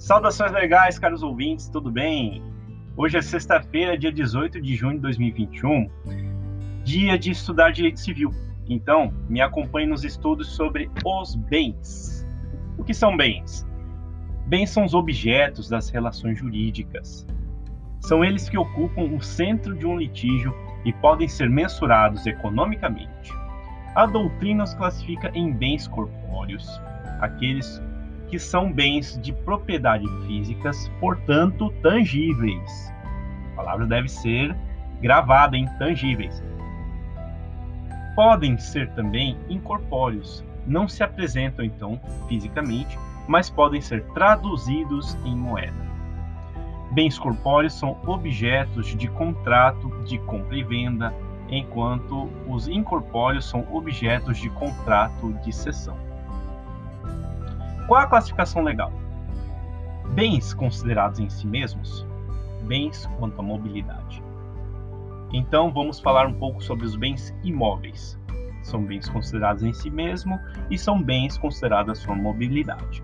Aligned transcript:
Saudações 0.00 0.50
legais, 0.52 0.98
caros 0.98 1.22
ouvintes, 1.22 1.68
tudo 1.68 1.90
bem? 1.90 2.42
Hoje 2.96 3.18
é 3.18 3.22
sexta-feira, 3.22 3.98
dia 3.98 4.10
18 4.10 4.58
de 4.58 4.74
junho 4.74 4.94
de 4.94 5.00
2021, 5.00 5.90
dia 6.82 7.18
de 7.18 7.30
estudar 7.30 7.70
direito 7.70 8.00
civil. 8.00 8.30
Então, 8.66 9.12
me 9.28 9.42
acompanhe 9.42 9.86
nos 9.86 10.02
estudos 10.02 10.56
sobre 10.56 10.90
os 11.04 11.34
bens. 11.36 12.26
O 12.78 12.82
que 12.82 12.94
são 12.94 13.14
bens? 13.14 13.66
Bens 14.46 14.70
são 14.70 14.86
os 14.86 14.94
objetos 14.94 15.68
das 15.68 15.90
relações 15.90 16.38
jurídicas. 16.38 17.26
São 18.00 18.24
eles 18.24 18.48
que 18.48 18.56
ocupam 18.56 19.02
o 19.02 19.20
centro 19.20 19.76
de 19.76 19.86
um 19.86 19.98
litígio 19.98 20.54
e 20.82 20.94
podem 20.94 21.28
ser 21.28 21.50
mensurados 21.50 22.26
economicamente. 22.26 23.30
A 23.94 24.06
doutrina 24.06 24.64
os 24.64 24.72
classifica 24.72 25.30
em 25.34 25.52
bens 25.52 25.86
corpóreos, 25.86 26.80
aqueles 27.20 27.82
que 28.30 28.38
são 28.38 28.72
bens 28.72 29.18
de 29.20 29.32
propriedade 29.32 30.06
físicas, 30.26 30.90
portanto 31.00 31.70
tangíveis. 31.82 32.92
A 33.52 33.56
palavra 33.56 33.86
deve 33.86 34.08
ser 34.08 34.56
gravada 35.00 35.56
em 35.56 35.66
tangíveis. 35.78 36.42
Podem 38.14 38.56
ser 38.56 38.88
também 38.90 39.36
incorpóreos, 39.48 40.44
não 40.66 40.86
se 40.86 41.02
apresentam 41.02 41.64
então 41.64 42.00
fisicamente, 42.28 42.96
mas 43.26 43.50
podem 43.50 43.80
ser 43.80 44.04
traduzidos 44.14 45.16
em 45.24 45.34
moeda. 45.34 45.90
Bens 46.92 47.18
corpóreos 47.18 47.74
são 47.74 47.96
objetos 48.06 48.96
de 48.96 49.08
contrato 49.08 49.88
de 50.04 50.18
compra 50.18 50.56
e 50.56 50.62
venda, 50.62 51.14
enquanto 51.48 52.28
os 52.48 52.68
incorpóreos 52.68 53.48
são 53.48 53.66
objetos 53.72 54.38
de 54.38 54.50
contrato 54.50 55.32
de 55.44 55.52
cessão. 55.52 56.09
Qual 57.90 58.00
a 58.00 58.06
classificação 58.06 58.62
legal? 58.62 58.92
Bens 60.14 60.54
considerados 60.54 61.18
em 61.18 61.28
si 61.28 61.44
mesmos, 61.44 62.06
bens 62.62 63.10
quanto 63.18 63.40
à 63.40 63.42
mobilidade. 63.42 64.22
Então 65.32 65.72
vamos 65.72 65.98
falar 65.98 66.24
um 66.28 66.34
pouco 66.34 66.62
sobre 66.62 66.86
os 66.86 66.94
bens 66.94 67.34
imóveis. 67.42 68.16
São 68.62 68.84
bens 68.84 69.08
considerados 69.08 69.64
em 69.64 69.72
si 69.72 69.90
mesmo 69.90 70.38
e 70.70 70.78
são 70.78 71.02
bens 71.02 71.36
considerados 71.36 71.98
a 71.98 72.00
sua 72.00 72.14
mobilidade. 72.14 73.02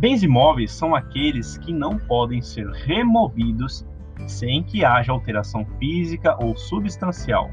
Bens 0.00 0.24
imóveis 0.24 0.72
são 0.72 0.96
aqueles 0.96 1.56
que 1.58 1.72
não 1.72 1.96
podem 1.96 2.42
ser 2.42 2.68
removidos 2.72 3.86
sem 4.26 4.64
que 4.64 4.84
haja 4.84 5.12
alteração 5.12 5.64
física 5.78 6.36
ou 6.44 6.56
substancial. 6.56 7.52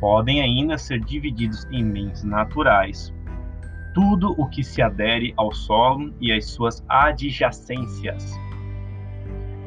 Podem 0.00 0.42
ainda 0.42 0.76
ser 0.76 0.98
divididos 0.98 1.68
em 1.70 1.88
bens 1.88 2.24
naturais, 2.24 3.14
tudo 3.94 4.34
o 4.38 4.46
que 4.46 4.64
se 4.64 4.80
adere 4.80 5.32
ao 5.36 5.52
solo 5.52 6.12
e 6.20 6.32
às 6.32 6.46
suas 6.46 6.84
adjacências. 6.88 8.32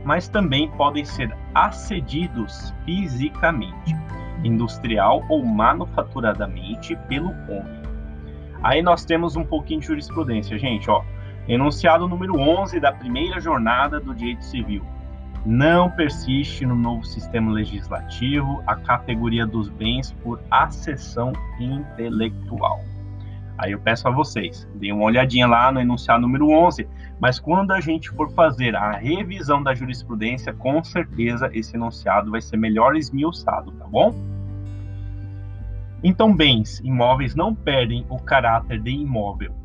Mas 0.03 0.27
também 0.27 0.69
podem 0.71 1.05
ser 1.05 1.35
acedidos 1.53 2.73
fisicamente, 2.85 3.95
industrial 4.43 5.23
ou 5.29 5.43
manufaturadamente 5.43 6.95
pelo 7.07 7.29
homem. 7.49 7.85
Aí 8.63 8.81
nós 8.81 9.05
temos 9.05 9.35
um 9.35 9.43
pouquinho 9.43 9.79
de 9.79 9.87
jurisprudência, 9.87 10.57
gente, 10.57 10.89
ó. 10.89 11.03
Enunciado 11.47 12.07
número 12.07 12.39
11 12.39 12.79
da 12.79 12.91
primeira 12.91 13.39
jornada 13.39 13.99
do 13.99 14.15
direito 14.15 14.43
civil. 14.43 14.83
Não 15.45 15.91
persiste 15.91 16.65
no 16.65 16.75
novo 16.75 17.05
sistema 17.05 17.51
legislativo 17.51 18.63
a 18.65 18.75
categoria 18.75 19.45
dos 19.45 19.69
bens 19.69 20.11
por 20.23 20.41
acessão 20.49 21.31
intelectual. 21.59 22.79
Aí 23.57 23.71
eu 23.71 23.79
peço 23.79 24.07
a 24.07 24.11
vocês, 24.11 24.67
deem 24.75 24.91
uma 24.91 25.05
olhadinha 25.05 25.47
lá 25.47 25.71
no 25.71 25.79
enunciado 25.79 26.21
número 26.21 26.49
11, 26.49 26.87
mas 27.19 27.39
quando 27.39 27.71
a 27.71 27.79
gente 27.79 28.09
for 28.09 28.29
fazer 28.31 28.75
a 28.75 28.91
revisão 28.91 29.63
da 29.63 29.73
jurisprudência, 29.73 30.53
com 30.53 30.83
certeza 30.83 31.49
esse 31.53 31.75
enunciado 31.75 32.31
vai 32.31 32.41
ser 32.41 32.57
melhor 32.57 32.97
esmiuçado, 32.97 33.71
tá 33.71 33.85
bom? 33.85 34.13
Então, 36.03 36.35
bens 36.35 36.79
imóveis 36.81 37.33
não 37.33 37.55
perdem 37.55 38.05
o 38.09 38.19
caráter 38.19 38.79
de 38.81 38.91
imóvel. 38.91 39.55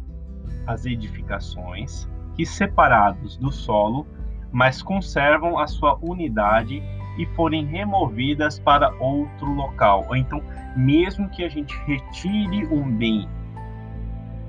As 0.67 0.87
edificações, 0.87 2.09
que 2.35 2.47
separados 2.47 3.37
do 3.37 3.51
solo, 3.51 4.07
mas 4.53 4.83
conservam 4.83 5.59
a 5.59 5.67
sua 5.67 5.99
unidade 6.01 6.83
e 7.19 7.27
forem 7.35 7.67
removidas 7.67 8.59
para 8.59 8.95
outro 9.01 9.53
local. 9.53 10.07
Então, 10.17 10.43
mesmo 10.77 11.29
que 11.29 11.45
a 11.45 11.49
gente 11.49 11.77
retire 11.85 12.67
um 12.69 12.91
bem 12.91 13.29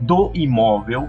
do 0.01 0.31
imóvel 0.33 1.07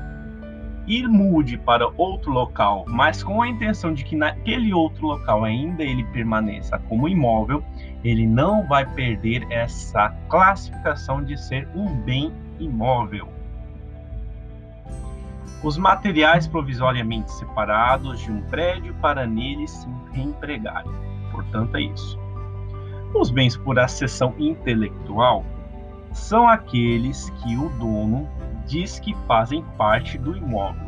e 0.86 1.06
mude 1.06 1.56
para 1.56 1.88
outro 1.96 2.30
local, 2.32 2.84
mas 2.88 3.22
com 3.22 3.40
a 3.40 3.48
intenção 3.48 3.94
de 3.94 4.04
que 4.04 4.16
naquele 4.16 4.72
outro 4.74 5.06
local 5.06 5.44
ainda 5.44 5.82
ele 5.82 6.04
permaneça 6.04 6.78
como 6.88 7.08
imóvel, 7.08 7.62
ele 8.04 8.26
não 8.26 8.66
vai 8.66 8.84
perder 8.84 9.46
essa 9.50 10.10
classificação 10.28 11.22
de 11.22 11.36
ser 11.36 11.68
um 11.74 11.94
bem 12.02 12.32
imóvel. 12.58 13.28
Os 15.62 15.78
materiais 15.78 16.48
provisoriamente 16.48 17.30
separados 17.30 18.20
de 18.20 18.32
um 18.32 18.42
prédio 18.42 18.92
para 18.94 19.24
nele 19.24 19.68
se 19.68 19.86
reempregarem. 20.12 20.90
Portanto, 21.30 21.76
é 21.76 21.82
isso. 21.82 22.18
Os 23.14 23.30
bens 23.30 23.56
por 23.56 23.78
acessão 23.78 24.34
intelectual 24.38 25.44
são 26.12 26.48
aqueles 26.48 27.30
que 27.30 27.56
o 27.56 27.68
dono 27.78 28.28
diz 28.66 28.98
que 28.98 29.14
fazem 29.26 29.64
parte 29.76 30.18
do 30.18 30.36
imóvel, 30.36 30.86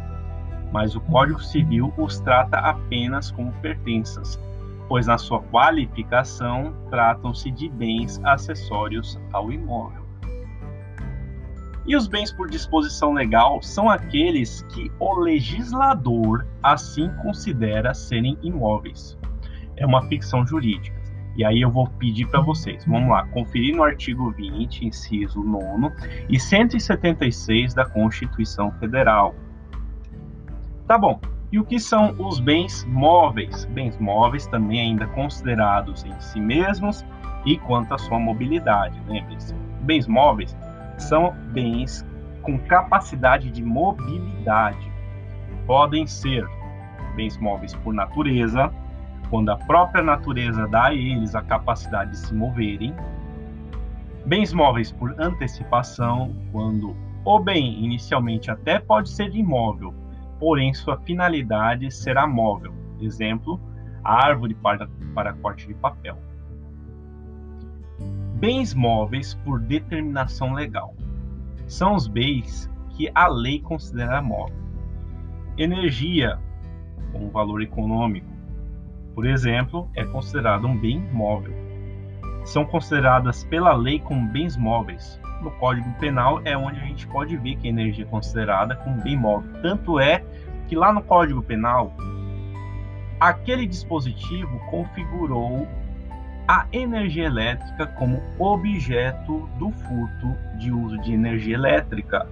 mas 0.73 0.95
o 0.95 1.01
Código 1.01 1.43
Civil 1.43 1.93
os 1.97 2.19
trata 2.21 2.59
apenas 2.59 3.31
como 3.31 3.53
pertenças, 3.55 4.41
pois 4.89 5.07
na 5.07 5.19
sua 5.19 5.41
qualificação 5.43 6.75
tratam-se 6.91 7.51
de 7.51 7.69
bens 7.69 8.21
acessórios 8.25 9.19
ao 9.33 9.53
imóvel. 9.53 10.05
E 11.87 11.95
os 11.95 12.09
bens 12.09 12.33
por 12.33 12.49
disposição 12.49 13.13
legal 13.13 13.63
são 13.63 13.91
aqueles 13.91 14.63
que 14.71 14.91
o 14.99 15.19
legislador 15.19 16.47
assim 16.63 17.11
considera 17.23 17.93
serem 17.93 18.39
imóveis. 18.43 19.19
É 19.77 19.85
uma 19.85 20.03
ficção 20.09 20.47
jurídica. 20.47 21.04
E 21.37 21.45
aí 21.45 21.61
eu 21.61 21.71
vou 21.71 21.89
pedir 21.89 22.27
para 22.29 22.41
vocês, 22.41 22.85
vamos 22.85 23.11
lá, 23.11 23.27
conferir 23.29 23.75
no 23.75 23.83
artigo 23.83 24.31
20, 24.31 24.87
inciso 24.87 25.43
9 25.43 25.95
e 26.29 26.39
176 26.39 27.75
da 27.75 27.85
Constituição 27.85 28.71
Federal. 28.73 29.35
Tá 30.87 30.97
bom. 30.97 31.21
E 31.51 31.59
o 31.59 31.65
que 31.65 31.79
são 31.79 32.15
os 32.19 32.41
bens 32.41 32.85
móveis? 32.85 33.65
Bens 33.67 33.97
móveis 33.99 34.47
também 34.47 34.81
ainda 34.81 35.07
considerados 35.09 36.05
em 36.05 36.21
si 36.21 36.41
mesmos 36.41 37.05
e 37.45 37.59
quanto 37.59 37.95
à 37.95 37.99
sua 37.99 38.19
mobilidade, 38.19 39.01
lembre-se. 39.07 39.55
Bens 39.83 40.07
móveis 40.07 40.57
são 40.99 41.35
bens 41.53 42.05
com 42.43 42.59
capacidade 42.59 43.51
de 43.51 43.63
mobilidade. 43.63 44.93
Podem 45.67 46.07
ser 46.07 46.47
bens 47.15 47.39
móveis 47.39 47.75
por 47.75 47.95
natureza, 47.95 48.73
quando 49.31 49.51
a 49.51 49.57
própria 49.57 50.03
natureza 50.03 50.67
dá 50.69 50.87
a 50.87 50.95
eles 50.95 51.35
a 51.35 51.43
capacidade 51.43 52.13
de 52.13 52.19
se 52.19 52.35
moverem. 52.35 52.95
Bens 54.27 54.53
móveis 54.53 54.91
por 54.91 55.15
antecipação, 55.21 56.35
quando 56.51 56.97
o 57.25 57.39
bem 57.39 57.85
inicialmente 57.85 58.51
até 58.51 58.79
pode 58.79 59.11
ser 59.11 59.35
imóvel, 59.35 59.95
porém 60.39 60.73
sua 60.75 60.99
finalidade 60.99 61.91
será 61.91 62.27
móvel. 62.27 62.73
Exemplo, 63.01 63.61
a 64.03 64.27
árvore 64.27 64.55
para, 64.55 64.89
para 65.15 65.33
corte 65.35 65.67
de 65.67 65.75
papel. 65.75 66.17
Bens 68.35 68.75
móveis 68.75 69.35
por 69.35 69.61
determinação 69.61 70.53
legal 70.53 70.95
são 71.67 71.95
os 71.95 72.07
bens 72.07 72.71
que 72.91 73.11
a 73.15 73.27
lei 73.27 73.61
considera 73.61 74.21
móvel. 74.21 74.57
Energia, 75.57 76.39
com 77.13 77.31
valor 77.31 77.63
econômico, 77.63 78.34
por 79.15 79.27
exemplo, 79.27 79.89
é 79.95 80.05
considerado 80.05 80.67
um 80.67 80.77
bem 80.77 81.01
móvel. 81.13 81.55
São 82.45 82.65
consideradas 82.65 83.45
pela 83.45 83.73
lei 83.73 84.01
como 84.01 84.29
bens 84.29 84.57
móveis. 84.57 85.21
No 85.41 85.51
Código 85.53 85.91
Penal 85.99 86.41
é 86.45 86.57
onde 86.57 86.81
a 86.81 86.85
gente 86.85 87.07
pode 87.07 87.37
ver 87.37 87.57
que 87.57 87.69
a 87.69 87.71
energia 87.71 88.05
é 88.05 88.09
considerada 88.09 88.77
como 88.77 89.03
bem 89.03 89.17
móvel. 89.17 89.51
Tanto 89.63 90.01
é 90.01 90.23
que 90.69 90.77
lá 90.77 90.93
no 90.93 91.03
Código 91.03 91.43
Penal, 91.43 91.93
aquele 93.21 93.67
dispositivo 93.67 94.59
configurou 94.71 95.67
a 96.47 96.67
energia 96.73 97.25
elétrica 97.25 97.87
como 97.87 98.23
objeto 98.39 99.49
do 99.59 99.71
furto 99.71 100.37
de 100.59 100.71
uso 100.71 100.99
de 100.99 101.15
energia 101.15 101.55
elétrica, 101.55 102.27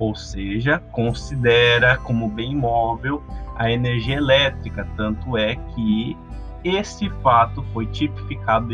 ou 0.00 0.14
seja, 0.14 0.82
considera 0.90 1.98
como 1.98 2.28
bem 2.28 2.56
móvel 2.56 3.22
a 3.56 3.70
energia 3.70 4.16
elétrica, 4.16 4.88
tanto 4.96 5.36
é 5.36 5.54
que 5.54 6.16
esse 6.64 7.10
fato 7.22 7.62
foi 7.74 7.86
tipificado 7.86 8.66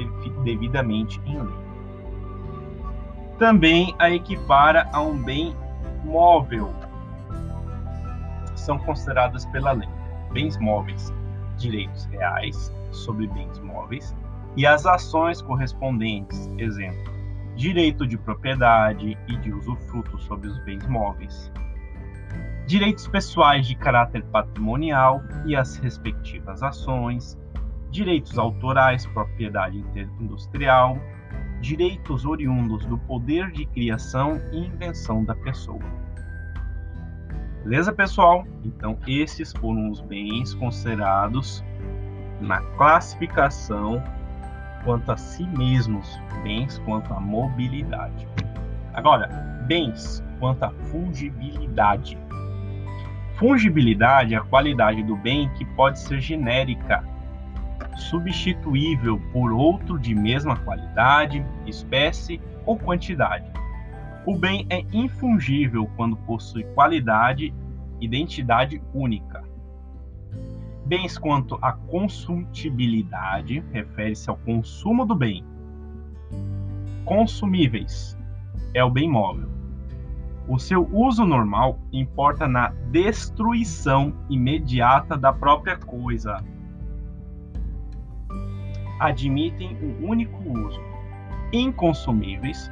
devidamente 0.44 1.20
em 1.26 1.36
lei. 1.36 1.66
Também 3.38 3.94
a 3.98 4.08
equipara 4.08 4.88
a 4.92 5.02
um 5.02 5.20
bem 5.20 5.54
móvel, 6.04 6.72
são 8.54 8.78
consideradas 8.78 9.44
pela 9.46 9.72
lei. 9.72 9.88
bens 10.32 10.56
móveis, 10.58 11.12
direitos 11.56 12.04
reais 12.06 12.72
sobre 12.92 13.26
bens 13.26 13.58
móveis 13.58 14.14
e 14.56 14.64
as 14.64 14.86
ações 14.86 15.42
correspondentes, 15.42 16.50
exemplo, 16.58 17.15
direito 17.56 18.06
de 18.06 18.18
propriedade 18.18 19.16
e 19.26 19.36
de 19.38 19.52
usufruto 19.52 20.18
sobre 20.18 20.48
os 20.48 20.58
bens 20.58 20.86
móveis, 20.86 21.50
direitos 22.66 23.08
pessoais 23.08 23.66
de 23.66 23.74
caráter 23.74 24.22
patrimonial 24.24 25.22
e 25.46 25.56
as 25.56 25.76
respectivas 25.76 26.62
ações, 26.62 27.38
direitos 27.90 28.38
autorais, 28.38 29.06
propriedade 29.06 29.82
industrial, 30.20 30.98
direitos 31.60 32.26
oriundos 32.26 32.84
do 32.84 32.98
poder 32.98 33.50
de 33.52 33.64
criação 33.66 34.40
e 34.52 34.66
invenção 34.66 35.24
da 35.24 35.34
pessoa. 35.34 35.80
Beleza, 37.62 37.92
pessoal? 37.92 38.46
Então, 38.64 38.98
esses 39.08 39.52
foram 39.52 39.90
os 39.90 40.00
bens 40.02 40.54
considerados 40.54 41.64
na 42.40 42.60
classificação 42.76 44.02
quanto 44.86 45.10
a 45.10 45.16
si 45.16 45.44
mesmos, 45.48 46.08
bens 46.44 46.78
quanto 46.84 47.12
à 47.12 47.18
mobilidade. 47.18 48.26
Agora, 48.94 49.26
bens 49.66 50.24
quanto 50.38 50.62
à 50.62 50.70
fungibilidade. 50.70 52.16
Fungibilidade 53.34 54.32
é 54.32 54.38
a 54.38 54.42
qualidade 54.42 55.02
do 55.02 55.16
bem 55.16 55.50
que 55.54 55.64
pode 55.64 55.98
ser 55.98 56.20
genérica, 56.20 57.02
substituível 57.96 59.20
por 59.32 59.52
outro 59.52 59.98
de 59.98 60.14
mesma 60.14 60.56
qualidade, 60.56 61.44
espécie 61.66 62.40
ou 62.64 62.78
quantidade. 62.78 63.50
O 64.24 64.38
bem 64.38 64.66
é 64.70 64.84
infungível 64.92 65.90
quando 65.96 66.16
possui 66.18 66.62
qualidade, 66.74 67.52
identidade 68.00 68.80
única. 68.94 69.35
Bens 70.86 71.18
quanto 71.18 71.58
à 71.60 71.72
consumibilidade 71.72 73.58
refere-se 73.72 74.30
ao 74.30 74.36
consumo 74.36 75.04
do 75.04 75.16
bem. 75.16 75.44
Consumíveis 77.04 78.16
é 78.72 78.84
o 78.84 78.90
bem 78.90 79.10
móvel. 79.10 79.48
O 80.46 80.60
seu 80.60 80.88
uso 80.92 81.24
normal 81.24 81.80
importa 81.92 82.46
na 82.46 82.68
destruição 82.92 84.14
imediata 84.30 85.16
da 85.16 85.32
própria 85.32 85.76
coisa. 85.76 86.36
Admitem 89.00 89.76
um 89.82 90.08
único 90.08 90.38
uso. 90.48 90.80
Inconsumíveis 91.52 92.70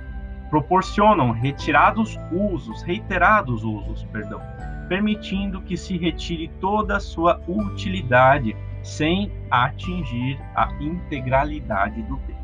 proporcionam 0.50 1.32
retirados 1.32 2.16
usos, 2.30 2.80
reiterados 2.82 3.64
usos, 3.64 4.04
perdão, 4.04 4.40
permitindo 4.88 5.60
que 5.62 5.76
se 5.76 5.96
retire 5.96 6.48
toda 6.60 6.96
a 6.96 7.00
sua 7.00 7.40
utilidade 7.46 8.56
sem 8.82 9.32
atingir 9.50 10.38
a 10.54 10.70
integralidade 10.80 12.02
do 12.02 12.16
bem. 12.18 12.36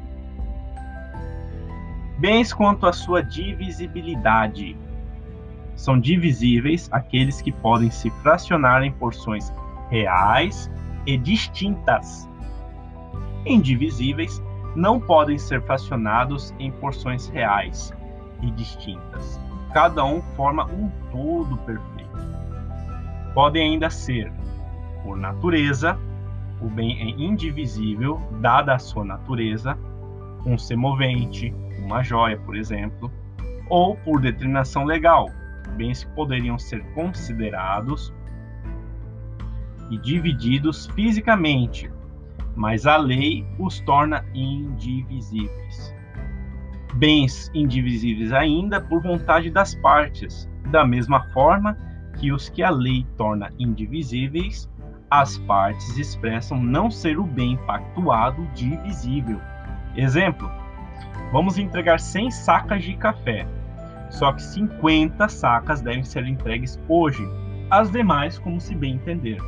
Bens 2.19 2.53
quanto 2.53 2.87
à 2.87 2.93
sua 2.93 3.23
divisibilidade. 3.23 4.77
São 5.75 5.99
divisíveis 5.99 6.89
aqueles 6.93 7.41
que 7.41 7.53
podem 7.53 7.91
se 7.91 8.11
fracionar 8.23 8.83
em 8.83 8.93
porções 8.93 9.53
reais 9.89 10.71
e 11.07 11.17
distintas. 11.17 12.29
Indivisíveis 13.47 14.43
não 14.77 15.01
podem 15.01 15.39
ser 15.39 15.63
fracionados 15.63 16.55
em 16.59 16.71
porções 16.71 17.29
reais 17.29 17.91
e 18.43 18.51
distintas. 18.51 19.41
Cada 19.73 20.05
um 20.05 20.21
forma 20.37 20.65
um 20.67 20.91
todo 21.11 21.57
perfeito 21.59 22.00
podem 23.35 23.73
ainda 23.73 23.91
ser, 23.91 24.33
por 25.03 25.17
natureza, 25.17 25.99
o 26.61 26.69
bem 26.69 27.01
é 27.01 27.23
indivisível, 27.23 28.21
dada 28.41 28.75
a 28.75 28.79
sua 28.79 29.05
natureza, 29.05 29.79
um 30.45 30.59
semovente, 30.59 31.55
uma 31.79 32.03
joia, 32.03 32.39
por 32.39 32.57
exemplo, 32.57 33.11
ou 33.69 33.97
por 33.97 34.21
determinação 34.21 34.85
legal, 34.85 35.31
bens 35.77 36.05
que 36.05 36.11
poderiam 36.13 36.59
ser 36.59 36.83
considerados 36.93 38.13
e 39.91 39.99
divididos 39.99 40.87
fisicamente, 40.89 41.91
mas 42.55 42.87
a 42.87 42.97
lei 42.97 43.47
os 43.59 43.81
torna 43.81 44.25
indivisíveis. 44.35 45.95
Bens 46.95 47.51
indivisíveis 47.55 48.33
ainda 48.33 48.81
por 48.81 49.03
vontade 49.03 49.51
das 49.51 49.75
partes, 49.77 50.49
da 50.71 50.85
mesma 50.85 51.23
forma 51.31 51.77
que 52.21 52.31
os 52.31 52.51
que 52.51 52.63
a 52.63 52.71
lei 52.71 53.07
torna 53.17 53.51
indivisíveis, 53.59 54.69
as 55.11 55.39
partes 55.39 55.97
expressam 55.97 56.63
não 56.63 56.91
ser 56.91 57.19
o 57.19 57.25
bem 57.25 57.57
pactuado 57.67 58.47
divisível. 58.55 59.41
Exemplo: 59.97 60.49
vamos 61.33 61.59
entregar 61.59 61.99
100 61.99 62.31
sacas 62.31 62.85
de 62.85 62.95
café, 62.95 63.47
só 64.11 64.33
que 64.33 64.43
50 64.43 65.29
sacas 65.29 65.81
devem 65.81 66.05
ser 66.05 66.27
entregues 66.27 66.79
hoje, 66.89 67.27
as 67.71 67.91
demais 67.91 68.39
como 68.39 68.61
se 68.61 68.75
bem 68.75 68.95
entender. 68.95 69.39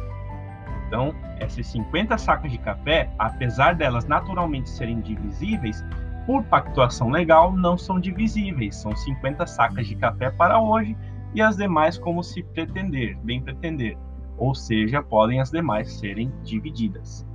Então, 0.87 1.15
essas 1.39 1.67
50 1.67 2.17
sacas 2.17 2.51
de 2.51 2.59
café, 2.59 3.11
apesar 3.19 3.75
delas 3.75 4.07
naturalmente 4.07 4.69
serem 4.71 5.01
divisíveis, 5.01 5.85
por 6.27 6.43
pactuação 6.45 7.11
legal 7.11 7.53
não 7.53 7.77
são 7.77 7.99
divisíveis, 7.99 8.77
são 8.77 8.95
50 8.95 9.47
sacas 9.47 9.87
de 9.87 9.97
café 9.97 10.31
para 10.31 10.61
hoje 10.61 10.97
e 11.35 11.41
as 11.41 11.57
demais 11.57 11.99
como 11.99 12.23
se 12.23 12.43
pretender, 12.43 13.17
bem 13.19 13.41
pretender, 13.41 13.97
ou 14.37 14.55
seja, 14.55 15.03
podem 15.03 15.41
as 15.41 15.51
demais 15.51 15.93
serem 15.93 16.33
divididas. 16.43 17.27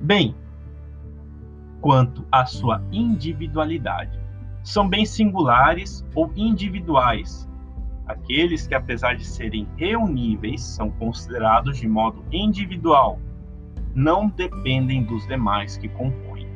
Bem, 0.00 0.34
quanto 1.80 2.24
à 2.30 2.46
sua 2.46 2.82
individualidade, 2.90 4.18
são 4.62 4.88
bem 4.88 5.04
singulares 5.04 6.04
ou 6.14 6.30
individuais, 6.36 7.48
aqueles 8.06 8.66
que, 8.66 8.74
apesar 8.74 9.16
de 9.16 9.24
serem 9.24 9.68
reuníveis, 9.76 10.62
são 10.62 10.90
considerados 10.90 11.78
de 11.78 11.86
modo 11.86 12.24
individual, 12.32 13.20
não 13.94 14.28
dependem 14.28 15.02
dos 15.02 15.26
demais 15.26 15.76
que 15.76 15.88
compõem. 15.88 16.48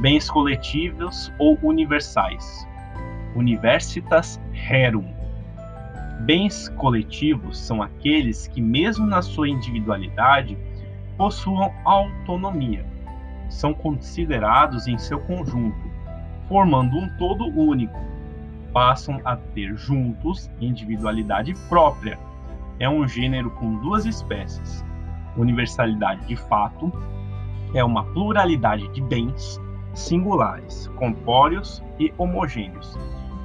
Bens 0.00 0.30
coletivos 0.30 1.32
ou 1.38 1.58
universais, 1.62 2.66
Universitas 3.34 4.40
Rerum. 4.52 5.14
Bens 6.20 6.68
coletivos 6.70 7.58
são 7.58 7.82
aqueles 7.82 8.46
que, 8.46 8.60
mesmo 8.60 9.06
na 9.06 9.22
sua 9.22 9.48
individualidade, 9.48 10.58
possuam 11.16 11.72
autonomia. 11.84 12.84
São 13.48 13.72
considerados 13.72 14.86
em 14.86 14.98
seu 14.98 15.20
conjunto, 15.20 15.90
formando 16.48 16.96
um 16.96 17.08
todo 17.16 17.46
único. 17.46 17.98
Passam 18.72 19.20
a 19.24 19.36
ter 19.36 19.76
juntos 19.76 20.50
individualidade 20.60 21.54
própria. 21.68 22.18
É 22.78 22.88
um 22.88 23.06
gênero 23.08 23.50
com 23.50 23.76
duas 23.76 24.06
espécies. 24.06 24.84
Universalidade 25.36 26.26
de 26.26 26.36
fato 26.36 26.92
é 27.74 27.82
uma 27.84 28.04
pluralidade 28.12 28.88
de 28.92 29.00
bens 29.02 29.60
singulares, 29.94 30.88
compóreos 30.96 31.82
e 31.98 32.12
homogêneos, 32.16 32.96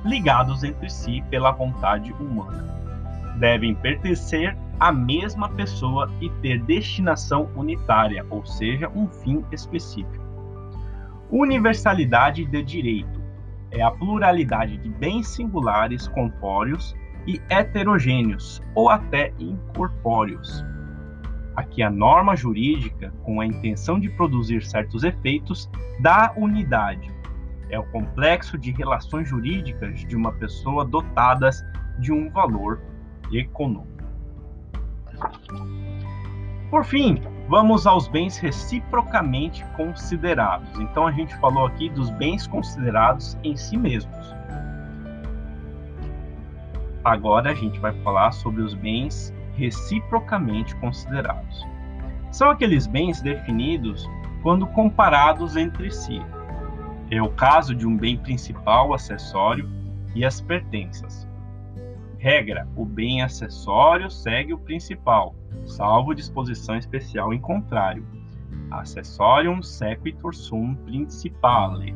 ligados 0.06 0.64
entre 0.64 0.90
si 0.90 1.24
pela 1.30 1.52
vontade 1.52 2.14
humana. 2.14 2.64
Devem 3.40 3.74
pertencer 3.76 4.56
à 4.80 4.92
mesma 4.92 5.50
pessoa 5.50 6.10
e 6.22 6.30
ter 6.42 6.62
destinação 6.62 7.50
unitária, 7.56 8.26
ou 8.30 8.46
seja, 8.46 8.90
um 8.90 9.08
fim 9.08 9.44
específico. 9.52 10.24
Universalidade 11.32 12.46
de 12.46 12.64
direito 12.64 13.22
é 13.72 13.82
a 13.82 13.92
pluralidade 13.92 14.78
de 14.78 14.90
bens 14.90 15.28
singulares 15.28 16.08
compóreos 16.08 16.96
e 17.26 17.42
heterogêneos, 17.50 18.62
ou 18.76 18.90
até 18.90 19.34
incorpóreos. 19.40 20.64
Aqui 21.56 21.82
a 21.82 21.90
norma 21.90 22.36
jurídica, 22.36 23.12
com 23.24 23.42
a 23.42 23.46
intenção 23.46 24.00
de 24.00 24.10
produzir 24.10 24.64
certos 24.64 25.04
efeitos, 25.04 25.70
dá 26.00 26.34
unidade, 26.38 27.12
é 27.70 27.80
o 27.80 27.86
complexo 27.86 28.58
de 28.58 28.72
relações 28.72 29.28
jurídicas 29.28 30.00
de 30.06 30.16
uma 30.16 30.32
pessoa 30.34 30.86
dotadas 30.86 31.64
de 32.00 32.12
um 32.12 32.30
valor 32.30 32.82
econômico. 33.32 33.96
Por 36.70 36.84
fim, 36.84 37.22
vamos 37.48 37.88
aos 37.88 38.08
bens 38.08 38.38
reciprocamente 38.38 39.64
considerados. 39.78 40.80
Então 40.80 41.08
a 41.08 41.12
gente 41.12 41.36
falou 41.38 41.66
aqui 41.66 41.90
dos 41.90 42.10
bens 42.10 42.48
considerados 42.48 43.38
em 43.44 43.56
si 43.56 43.78
mesmos. 43.78 44.36
Agora 47.04 47.52
a 47.52 47.54
gente 47.54 47.80
vai 47.80 47.94
falar 48.02 48.32
sobre 48.32 48.62
os 48.62 48.74
bens 48.74 49.34
reciprocamente 49.56 50.76
considerados. 50.78 51.66
São 52.32 52.50
aqueles 52.50 52.88
bens 52.88 53.22
definidos 53.22 54.10
quando 54.42 54.68
comparados 54.68 55.56
entre 55.56 55.90
si, 55.92 56.22
é 57.12 57.22
o 57.22 57.30
caso 57.30 57.76
de 57.76 57.86
um 57.86 57.96
bem 57.96 58.18
principal, 58.18 58.94
acessório 58.94 59.70
e 60.16 60.26
as 60.26 60.42
pertenças. 60.42 61.28
Regra: 62.18 62.68
o 62.76 62.86
bem 62.86 63.22
acessório 63.22 64.10
segue 64.10 64.54
o 64.54 64.58
principal, 64.58 65.36
salvo 65.66 66.16
disposição 66.16 66.76
especial 66.78 67.34
em 67.34 67.40
contrário. 67.40 68.06
Accessorium 68.72 69.62
sequitur 69.62 70.34
sum 70.34 70.74
principale. 70.74 71.96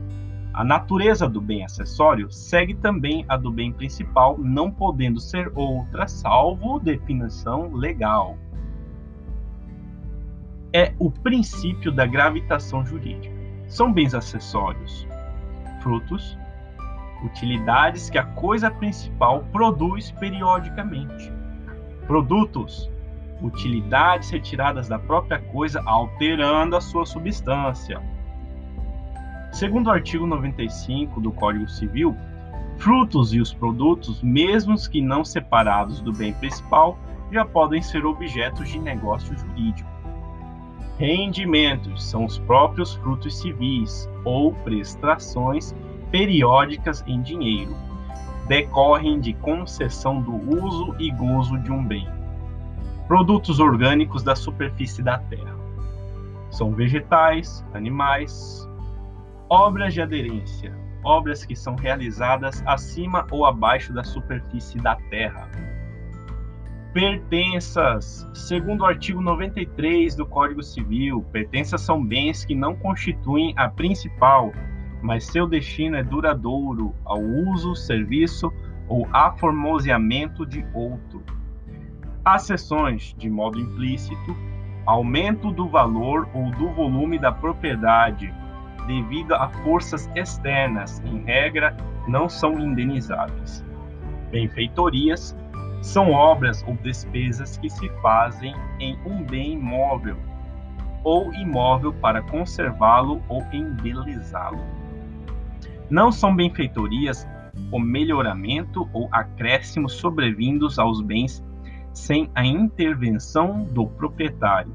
A 0.54 0.63
natureza 0.63 1.28
do 1.28 1.39
bem 1.39 1.63
acessório 1.63 2.30
segue 2.32 2.75
também 2.75 3.25
a 3.28 3.38
do 3.38 3.51
bem 3.51 3.72
principal, 3.72 4.38
não 4.38 4.70
podendo 4.70 5.20
ser 5.20 5.51
outra, 5.56 6.08
salvo 6.08 6.80
definição 6.80 7.74
legal. 7.74 8.38
É 10.74 10.94
o 11.00 11.10
princípio 11.10 11.92
da 11.92 12.06
gravitação 12.06 12.86
jurídica. 12.86 13.38
São 13.70 13.94
bens 13.94 14.16
acessórios, 14.16 15.08
frutos, 15.82 16.36
utilidades 17.24 18.10
que 18.10 18.18
a 18.18 18.26
coisa 18.26 18.72
principal 18.72 19.46
produz 19.52 20.10
periodicamente. 20.12 21.32
Produtos, 22.08 22.90
utilidades 23.42 24.32
retiradas 24.32 24.88
da 24.88 24.98
própria 24.98 25.40
coisa 25.40 25.84
alterando 25.86 26.76
a 26.76 26.82
sua 26.82 27.06
substância. 27.06 28.02
Segundo 29.52 29.88
o 29.88 29.92
artigo 29.92 30.26
95 30.26 31.22
do 31.22 31.32
Código 31.32 31.70
Civil, 31.70 32.18
frutos 32.78 33.34
e 33.34 33.40
os 33.40 33.54
produtos, 33.54 34.22
mesmo 34.24 34.76
que 34.90 35.00
não 35.00 35.24
separados 35.24 36.02
do 36.02 36.12
bem 36.12 36.34
principal, 36.34 36.98
já 37.32 37.46
podem 37.46 37.84
ser 37.84 38.04
objetos 38.04 38.68
de 38.68 38.80
negócio 38.80 39.38
jurídico. 39.38 39.88
Rendimentos 41.00 42.03
são 42.03 42.25
os 42.25 42.38
próprios 42.39 42.96
frutos 42.96 43.39
civis 43.39 44.10
ou 44.25 44.53
prestações 44.53 45.74
periódicas 46.12 47.01
em 47.08 47.22
dinheiro. 47.22 47.74
Decorrem 48.50 49.18
de 49.18 49.32
concessão 49.36 50.22
do 50.22 50.36
uso 50.62 50.94
e 51.00 51.10
gozo 51.12 51.58
de 51.60 51.72
um 51.72 51.82
bem. 51.82 52.06
Produtos 53.08 53.62
orgânicos 53.62 54.24
da 54.24 54.36
superfície 54.36 55.01
da 55.01 55.20
terra. 55.20 55.56
São 56.51 56.74
vegetais, 56.74 57.65
animais, 57.74 58.68
obras 59.48 59.94
de 59.94 60.01
aderência, 60.01 60.75
obras 61.01 61.46
que 61.46 61.56
são 61.56 61.77
realizadas 61.77 62.62
acima 62.65 63.25
ou 63.32 63.46
abaixo 63.46 63.94
da 63.94 64.03
superfície 64.03 64.77
da 64.79 64.98
terra. 65.10 65.50
Pertenças. 66.93 68.27
Segundo 68.34 68.81
o 68.81 68.86
artigo 68.86 69.22
93 69.22 70.15
do 70.15 70.25
Código 70.25 70.63
Civil, 70.63 71.24
pertenças 71.31 71.81
são 71.81 72.03
bens 72.03 72.43
que 72.43 72.55
não 72.55 72.75
constituem 72.75 73.53
a 73.55 73.69
principal 73.69 74.51
mas 75.01 75.25
seu 75.25 75.48
destino 75.48 75.96
é 75.96 76.03
duradouro 76.03 76.93
ao 77.05 77.22
uso, 77.22 77.75
serviço 77.75 78.51
ou 78.88 79.08
aformoseamento 79.13 80.46
de 80.46 80.65
outro. 80.74 81.24
Acessões, 82.24 83.15
de 83.17 83.29
modo 83.29 83.60
implícito, 83.60 84.36
aumento 84.86 85.51
do 85.51 85.67
valor 85.67 86.27
ou 86.34 86.51
do 86.51 86.69
volume 86.69 87.17
da 87.17 87.31
propriedade 87.31 88.34
devido 88.88 89.34
a 89.36 89.48
forças 89.50 90.10
externas, 90.15 91.00
em 91.05 91.19
regra, 91.24 91.77
não 92.08 92.27
são 92.27 92.60
indenizáveis. 92.60 93.63
Benfeitorias 94.31 95.38
são 95.81 96.12
obras 96.12 96.63
ou 96.67 96.75
despesas 96.75 97.57
que 97.57 97.69
se 97.69 97.89
fazem 98.01 98.53
em 98.79 98.98
um 99.05 99.24
bem 99.24 99.57
móvel 99.57 100.17
ou 101.03 101.33
imóvel 101.33 101.93
para 101.93 102.21
conservá-lo 102.21 103.21
ou 103.29 103.41
embelezá-lo 103.53 104.59
não 105.89 106.12
são 106.12 106.36
benfeitorias 106.36 107.27
o 107.71 107.79
melhoramento 107.79 108.88
ou 108.93 109.09
acréscimo 109.12 109.89
sobrevindos 109.89 110.77
aos 110.77 111.01
bens 111.01 111.43
sem 111.93 112.29
a 112.36 112.45
intervenção 112.45 113.63
do 113.63 113.88
proprietário, 113.88 114.74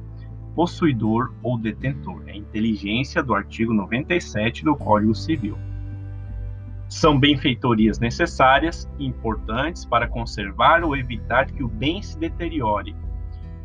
possuidor 0.54 1.32
ou 1.42 1.56
detentor. 1.56 2.22
É 2.26 2.32
a 2.32 2.36
inteligência 2.36 3.22
do 3.22 3.34
artigo 3.34 3.72
97 3.72 4.64
do 4.64 4.76
Código 4.76 5.14
Civil. 5.14 5.56
São 6.88 7.18
benfeitorias 7.18 7.98
necessárias 7.98 8.88
e 8.98 9.06
importantes 9.06 9.84
para 9.84 10.06
conservar 10.06 10.84
ou 10.84 10.96
evitar 10.96 11.46
que 11.46 11.62
o 11.62 11.68
bem 11.68 12.02
se 12.02 12.18
deteriore. 12.18 12.94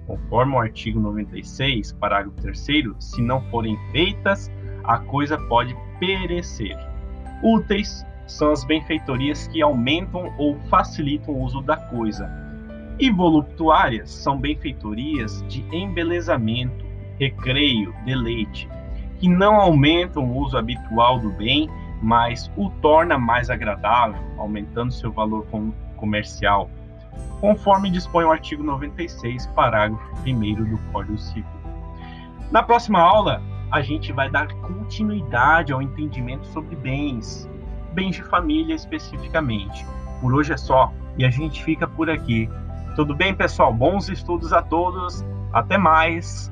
Conforme 0.07 0.53
o 0.55 0.59
artigo 0.59 0.99
96, 0.99 1.93
parágrafo 1.93 2.35
3, 2.41 2.95
se 2.99 3.21
não 3.21 3.41
forem 3.51 3.77
feitas, 3.91 4.49
a 4.83 4.97
coisa 4.97 5.37
pode 5.37 5.75
perecer. 5.99 6.75
Úteis 7.43 8.03
são 8.25 8.51
as 8.51 8.63
benfeitorias 8.63 9.47
que 9.47 9.61
aumentam 9.61 10.33
ou 10.37 10.57
facilitam 10.69 11.33
o 11.33 11.43
uso 11.43 11.61
da 11.61 11.77
coisa. 11.77 12.29
E 12.99 13.09
voluptuárias 13.09 14.09
são 14.09 14.37
benfeitorias 14.37 15.43
de 15.47 15.63
embelezamento, 15.71 16.85
recreio, 17.19 17.93
deleite, 18.05 18.69
que 19.19 19.27
não 19.27 19.55
aumentam 19.55 20.23
o 20.23 20.37
uso 20.37 20.57
habitual 20.57 21.19
do 21.19 21.29
bem, 21.31 21.69
mas 22.01 22.51
o 22.55 22.69
torna 22.81 23.17
mais 23.17 23.49
agradável, 23.49 24.21
aumentando 24.37 24.91
seu 24.91 25.11
valor 25.11 25.45
comercial, 25.97 26.69
conforme 27.41 27.89
dispõe 27.89 28.25
o 28.25 28.31
artigo 28.31 28.63
96, 28.63 29.47
parágrafo 29.47 30.03
1 30.25 30.63
do 30.63 30.77
Código 30.91 31.17
Civil. 31.17 31.45
Na 32.51 32.63
próxima 32.63 32.99
aula, 32.99 33.41
a 33.71 33.81
gente 33.81 34.11
vai 34.11 34.29
dar 34.29 34.47
continuidade 34.47 35.71
ao 35.71 35.81
entendimento 35.81 36.47
sobre 36.47 36.75
bens, 36.75 37.47
bens 37.93 38.15
de 38.15 38.23
família 38.23 38.73
especificamente. 38.73 39.85
Por 40.21 40.33
hoje 40.33 40.53
é 40.53 40.57
só 40.57 40.91
e 41.17 41.25
a 41.25 41.29
gente 41.29 41.63
fica 41.63 41.87
por 41.87 42.09
aqui. 42.09 42.49
Tudo 42.95 43.15
bem, 43.15 43.35
pessoal? 43.35 43.73
Bons 43.73 44.09
estudos 44.09 44.51
a 44.51 44.61
todos. 44.61 45.23
Até 45.53 45.77
mais. 45.77 46.51